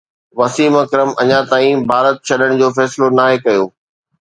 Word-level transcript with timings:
وسيم 0.39 0.73
اڪرم 0.83 1.09
اڃا 1.21 1.39
تائين 1.51 1.77
ڀارت 1.89 2.17
ڇڏڻ 2.27 2.51
جو 2.61 2.67
فيصلو 2.77 3.07
ناهي 3.17 3.37
ڪيو 3.45 3.63